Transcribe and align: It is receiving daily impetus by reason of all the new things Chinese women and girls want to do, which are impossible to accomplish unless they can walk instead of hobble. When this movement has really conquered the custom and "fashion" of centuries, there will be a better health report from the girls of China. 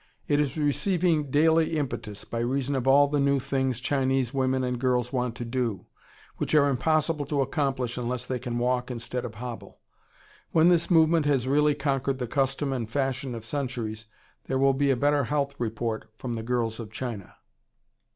It 0.27 0.39
is 0.39 0.57
receiving 0.57 1.29
daily 1.29 1.77
impetus 1.77 2.25
by 2.25 2.39
reason 2.39 2.75
of 2.75 2.87
all 2.87 3.07
the 3.07 3.19
new 3.19 3.39
things 3.39 3.79
Chinese 3.79 4.33
women 4.33 4.63
and 4.63 4.79
girls 4.79 5.13
want 5.13 5.35
to 5.35 5.45
do, 5.45 5.85
which 6.37 6.55
are 6.55 6.67
impossible 6.69 7.23
to 7.27 7.41
accomplish 7.41 7.99
unless 7.99 8.25
they 8.25 8.39
can 8.39 8.57
walk 8.57 8.89
instead 8.89 9.25
of 9.25 9.35
hobble. 9.35 9.77
When 10.53 10.69
this 10.69 10.89
movement 10.89 11.27
has 11.27 11.47
really 11.47 11.75
conquered 11.75 12.17
the 12.17 12.25
custom 12.25 12.73
and 12.73 12.89
"fashion" 12.89 13.35
of 13.35 13.45
centuries, 13.45 14.07
there 14.45 14.57
will 14.57 14.73
be 14.73 14.89
a 14.89 14.97
better 14.97 15.25
health 15.25 15.53
report 15.59 16.09
from 16.17 16.33
the 16.33 16.41
girls 16.41 16.79
of 16.79 16.89
China. 16.91 17.35